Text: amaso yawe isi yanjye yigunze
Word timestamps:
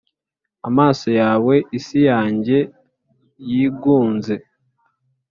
amaso 0.67 1.07
yawe 1.19 1.55
isi 1.77 1.99
yanjye 2.09 2.57
yigunze 3.49 4.33